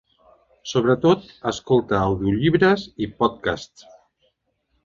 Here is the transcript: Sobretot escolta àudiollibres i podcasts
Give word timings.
Sobretot 0.71 1.27
escolta 1.51 1.99
àudiollibres 2.05 2.89
i 3.07 3.11
podcasts 3.21 3.87